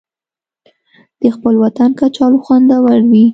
د 1.21 1.23
خپل 1.35 1.53
وطن 1.63 1.89
کچالو 1.99 2.37
خوندور 2.45 2.99
وي 3.11 3.25